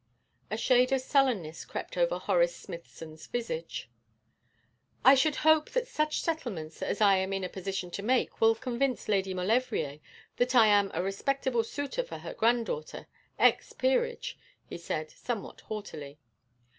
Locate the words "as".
6.81-7.01